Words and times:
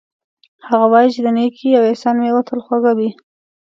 هغه 0.67 0.85
وایي 0.91 1.09
چې 1.15 1.21
د 1.23 1.27
نیکۍ 1.35 1.69
او 1.77 1.83
احسان 1.89 2.15
میوه 2.21 2.41
تل 2.47 2.59
خوږه 2.65 2.91
وي 2.97 3.09